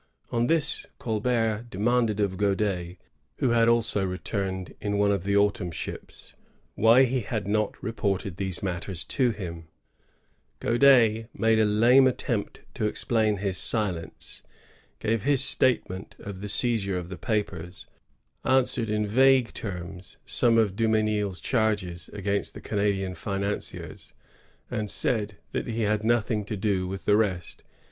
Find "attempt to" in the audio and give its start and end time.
12.07-12.85